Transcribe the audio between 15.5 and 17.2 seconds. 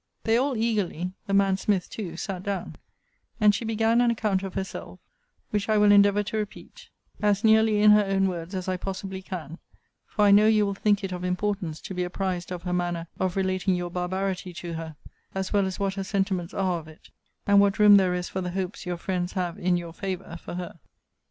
well as what her sentiments are of it;